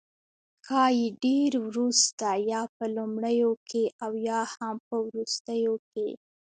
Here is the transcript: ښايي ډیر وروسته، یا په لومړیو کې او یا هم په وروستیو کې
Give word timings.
ښايي 0.65 1.07
ډیر 1.23 1.51
وروسته، 1.67 2.29
یا 2.51 2.61
په 2.75 2.85
لومړیو 2.95 3.51
کې 3.69 3.83
او 4.03 4.11
یا 4.29 4.39
هم 4.55 4.75
په 4.87 4.95
وروستیو 5.05 5.73
کې 5.91 6.07